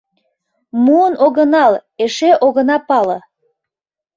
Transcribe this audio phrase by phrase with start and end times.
[0.83, 3.17] —Муын огынал, эше огына пале...